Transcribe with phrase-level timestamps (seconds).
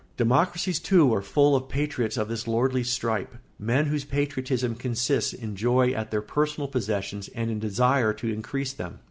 [0.17, 5.55] Democracies, too, are full of patriots of this lordly stripe, men whose patriotism consists in
[5.55, 8.97] joy at their personal possessions and in desire to increase them.